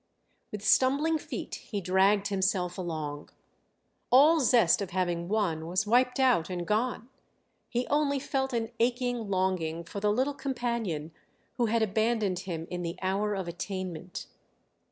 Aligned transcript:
With 0.51 0.65
stumbling 0.65 1.19
feet 1.19 1.53
he 1.69 1.79
dragged 1.79 2.29
himself 2.29 2.75
along. 2.79 3.29
All 4.11 4.39
zest 4.39 4.81
of 4.81 4.89
having 4.89 5.27
won 5.29 5.67
was 5.67 5.85
wiped 5.85 6.19
out 6.19 6.49
and 6.49 6.65
gone. 6.65 7.07
He 7.69 7.85
only 7.85 8.17
felt 8.17 8.51
an 8.51 8.71
aching 8.79 9.29
longing 9.29 9.83
for 9.83 9.99
the 9.99 10.11
little 10.11 10.33
companion 10.33 11.11
who 11.57 11.67
had 11.67 11.83
abandoned 11.83 12.39
him 12.49 12.65
in 12.71 12.81
the 12.81 12.97
hour 13.03 13.35
of 13.35 13.47
attainment. 13.47 14.25